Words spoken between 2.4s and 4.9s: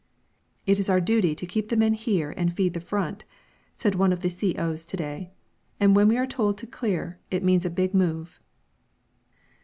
feed the front," said one of the C.O.s